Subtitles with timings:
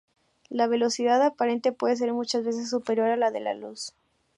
[0.49, 3.93] La velocidad aparente puede ser muchas veces superior a la de la luz.